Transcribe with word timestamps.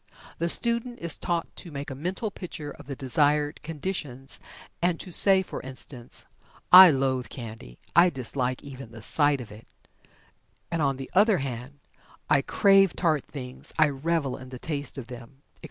The 0.39 0.49
student 0.49 0.97
is 0.97 1.15
taught 1.19 1.55
to 1.57 1.69
make 1.69 1.91
a 1.91 1.93
mental 1.93 2.31
picture 2.31 2.71
of 2.71 2.87
the 2.87 2.95
desired 2.95 3.61
conditions, 3.61 4.39
and 4.81 4.99
to 4.99 5.11
say, 5.11 5.43
for 5.43 5.61
instance, 5.61 6.25
"I 6.71 6.89
loathe 6.89 7.29
candy 7.29 7.77
I 7.95 8.09
dislike 8.09 8.63
even 8.63 8.89
the 8.89 9.03
sight 9.03 9.39
of 9.41 9.51
it," 9.51 9.67
and, 10.71 10.81
on 10.81 10.97
the 10.97 11.11
other 11.13 11.37
hand, 11.37 11.77
"I 12.31 12.41
crave 12.41 12.95
tart 12.95 13.25
things 13.27 13.73
I 13.77 13.89
revel 13.89 14.37
in 14.37 14.49
the 14.49 14.57
taste 14.57 14.97
of 14.97 15.05
them," 15.05 15.43
etc. 15.43 15.43